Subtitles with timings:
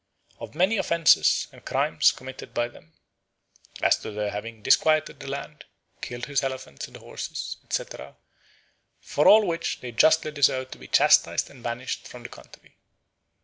[0.39, 2.93] of many offences and crimes committed by them,
[3.83, 5.63] as to their having disquieted the land,
[6.01, 8.15] killed his elephants and horses, etc.,
[8.99, 12.75] for all which they justly deserve to be chastised and banished the country.